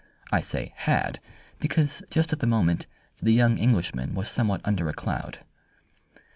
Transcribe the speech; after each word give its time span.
I 0.31 0.39
say 0.39 0.73
"had," 0.77 1.19
because 1.59 2.01
just 2.09 2.33
at 2.33 2.39
the 2.39 2.47
moment 2.47 2.87
the 3.21 3.33
young 3.33 3.59
Englishman 3.59 4.15
was 4.15 4.29
somewhat 4.29 4.61
under 4.65 4.89
a 4.89 4.95
cloud. 4.95 5.45